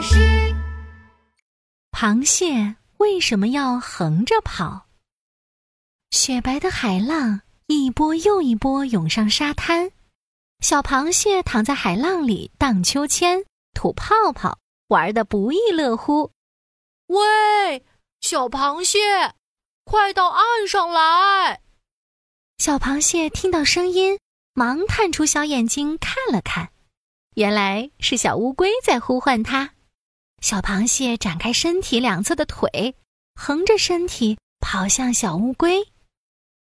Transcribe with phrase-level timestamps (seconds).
[0.00, 0.16] 巴士。
[1.92, 4.86] 螃蟹为什么要横着跑？
[6.10, 9.92] 雪白的海浪一波又一波涌上沙滩，
[10.60, 13.44] 小螃蟹躺在海浪里荡秋千、
[13.74, 14.58] 吐泡泡，
[14.88, 16.32] 玩得不亦乐乎。
[17.08, 17.84] 喂，
[18.22, 19.34] 小螃蟹，
[19.84, 21.60] 快到岸上来！
[22.56, 24.18] 小螃蟹听到声音，
[24.54, 26.70] 忙探出小眼睛看了看。
[27.34, 29.74] 原来是小乌龟在呼唤它。
[30.40, 32.94] 小螃蟹展开身体两侧的腿，
[33.34, 35.86] 横着身体跑向小乌龟。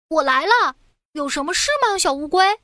[0.08, 0.76] 我来了，
[1.14, 2.60] 有什么事吗，小乌龟？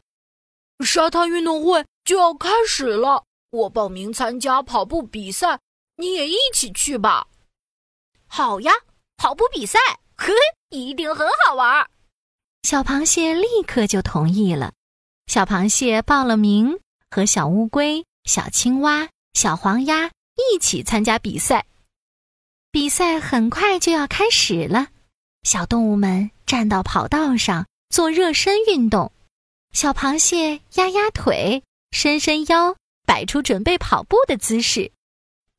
[0.85, 5.59] 沙滩运动会就要开始了，我报名参加跑步比赛，
[5.97, 7.27] 你也一起去吧。
[8.27, 8.71] 好呀，
[9.17, 9.79] 跑步比赛，
[10.17, 10.33] 嘿，
[10.69, 11.87] 一定很好玩。
[12.63, 14.73] 小螃蟹立刻就同意了。
[15.27, 16.79] 小螃蟹报了名。
[17.13, 20.09] 和小乌龟、小青蛙、小黄鸭
[20.53, 21.65] 一起参加比赛。
[22.71, 24.87] 比赛很快就要开始了，
[25.43, 29.11] 小动物们站到跑道上做热身运动。
[29.73, 32.75] 小螃蟹压压腿，伸伸腰，
[33.05, 34.91] 摆出准备跑步的姿势。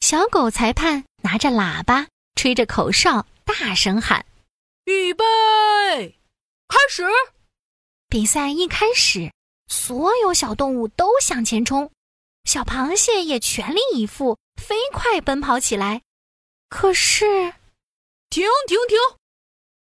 [0.00, 4.24] 小狗裁判拿着喇叭，吹着口哨，大声喊
[4.84, 5.24] ：“预备，
[6.68, 7.04] 开始！”
[8.08, 9.30] 比赛一开始。
[9.68, 11.90] 所有小动物都向前冲，
[12.44, 16.02] 小螃蟹也全力以赴，飞快奔跑起来。
[16.68, 17.24] 可是，
[18.30, 18.98] 停停停！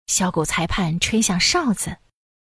[0.07, 1.97] 小狗裁判吹响哨子，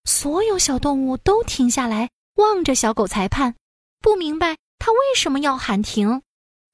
[0.05, 3.55] 所有小动物都停下来，望着小狗裁判，
[3.99, 6.21] 不明白他为什么要喊停。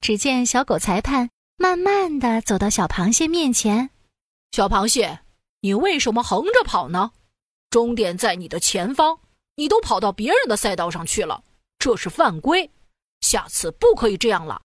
[0.00, 3.90] 只见小狗裁判慢慢的走到小螃蟹面前
[4.52, 5.20] ：“小螃蟹，
[5.60, 7.12] 你为什么横着跑呢？
[7.70, 9.20] 终点在你的前方。”
[9.56, 11.44] 你都跑到别人的赛道上去了，
[11.78, 12.68] 这是犯规，
[13.20, 14.60] 下次不可以这样了。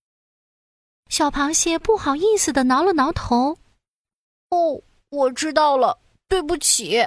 [1.09, 3.57] 小螃蟹不好意思的挠了挠头，
[4.49, 7.05] 哦，我知道了，对不起。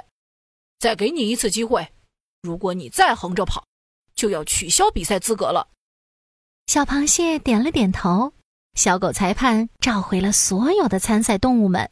[0.79, 1.93] 再给你一次机会，
[2.41, 3.65] 如果你再横着跑，
[4.13, 5.69] 就要取消比赛资格了。
[6.67, 8.33] 小螃蟹点了点头。
[8.75, 11.91] 小狗裁判召回了所有的参赛动物们，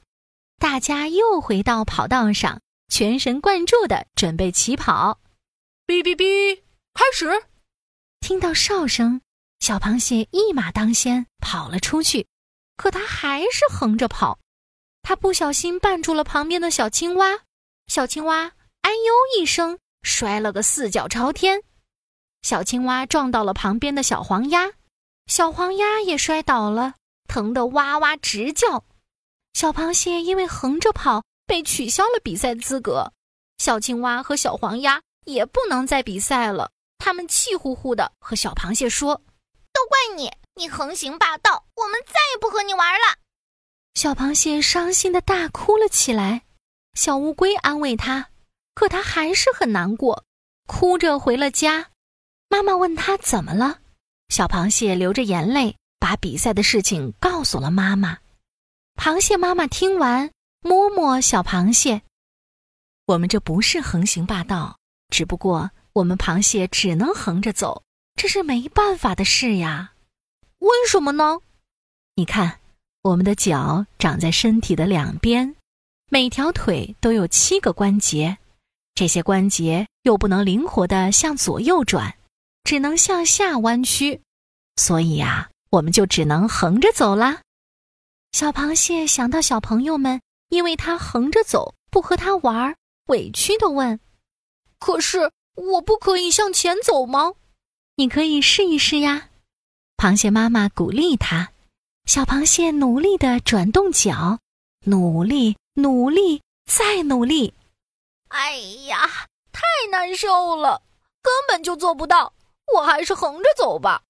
[0.57, 5.19] 大家又回到跑道上，全神贯注的准备起跑。
[5.85, 6.63] 哔哔哔！
[6.93, 7.45] 开始。
[8.19, 9.22] 听到哨声，
[9.61, 12.27] 小螃蟹一马当先跑了出去，
[12.77, 14.39] 可它还是横着跑。
[15.03, 17.39] 它不小心绊住了旁边的小青蛙，
[17.85, 18.51] 小青蛙
[18.81, 21.61] 哎呦一声摔了个四脚朝天。
[22.41, 24.72] 小青蛙撞到了旁边的小黄鸭，
[25.27, 26.95] 小黄鸭也摔倒了，
[27.28, 28.83] 疼得哇哇直叫。
[29.53, 33.13] 小螃蟹因为横着跑被取消了比赛资格，
[33.59, 35.01] 小青蛙和小黄鸭。
[35.25, 36.72] 也不能再比赛了。
[36.97, 39.22] 他们气呼呼的和小螃蟹说
[39.73, 43.17] ：“都怪你，你横行霸道，我们再也不和你玩了。”
[43.95, 46.43] 小螃蟹伤心的大哭了起来。
[46.93, 48.29] 小乌龟安慰他，
[48.73, 50.25] 可他还是很难过，
[50.67, 51.89] 哭着回了家。
[52.49, 53.79] 妈妈问他怎么了，
[54.29, 58.17] 小螃蟹流着眼泪把比赛的事情告诉了妈妈。
[58.95, 62.01] 螃蟹妈妈听完，摸摸小螃蟹
[63.07, 64.77] ：“我们这不是横行霸道。”
[65.11, 67.83] 只不过我们螃蟹只能横着走，
[68.21, 69.93] 这是没办法的事呀。
[70.59, 71.39] 为什么呢？
[72.13, 72.59] 你看，
[73.01, 75.55] 我们的脚长在身体的两边，
[76.07, 78.37] 每条腿都有七个关节，
[78.93, 82.15] 这些关节又不能灵活的向左右转，
[82.63, 84.21] 只能向下弯曲，
[84.75, 87.41] 所以呀，我们就只能横着走啦。
[88.33, 92.75] 小螃蟹想到小朋友们因为它横着走不和它玩，
[93.07, 93.99] 委屈的问。
[94.77, 97.33] 可是我不可以向前走吗？
[98.01, 99.29] 你可以试一试呀。
[99.95, 101.51] 螃蟹妈妈鼓励它。
[102.07, 104.39] 小螃蟹努力的转动脚，
[104.85, 107.53] 努力，努力，再努力。
[108.29, 108.57] 哎
[108.88, 109.07] 呀，
[109.51, 109.61] 太
[109.91, 110.81] 难受了，
[111.22, 112.34] 根本就做不到。
[112.73, 114.01] 我还是横着走吧。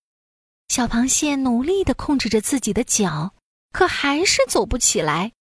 [0.70, 3.34] 小螃蟹努力的控制着自己的脚，
[3.74, 5.34] 可还是走不起来。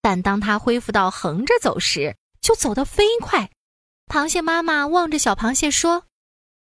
[0.00, 3.50] 但当它恢复到横着走时，就走得飞快。
[4.06, 6.04] 螃蟹妈妈望着小螃蟹说：“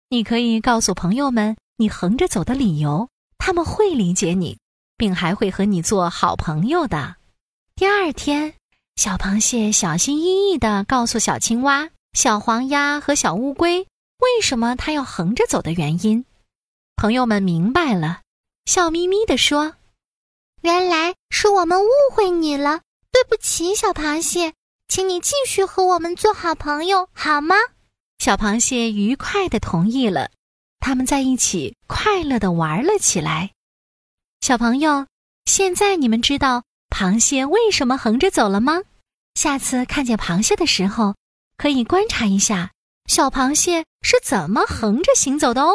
[0.10, 4.58] 你可以告诉朋友们你横着走的理由，他们会理解你，
[4.98, 7.16] 并还会和你做好朋友的。”
[7.76, 8.54] 第二天，
[8.96, 13.82] 小螃蟹小心翼翼地告诉小青蛙、小黄鸭和小乌龟
[14.20, 16.24] 为什么它要横着走的原因。
[16.96, 18.22] 朋友们明白了，
[18.66, 19.74] 笑眯眯地说
[20.62, 22.82] ：“原来是我们误会你了，
[23.12, 24.54] 对不起，小螃蟹。”
[24.88, 27.56] 请你继续和我们做好朋友，好吗？
[28.20, 30.30] 小螃蟹愉快的同意了。
[30.80, 33.52] 他们在一起快乐的玩了起来。
[34.42, 35.08] 小朋友，
[35.46, 38.84] 现在你们知道螃蟹为什么横着走了吗？
[39.34, 41.16] 下次看见螃蟹的时候，
[41.58, 42.72] 可以观察一下
[43.08, 45.74] 小螃蟹是怎么横着行走的哦。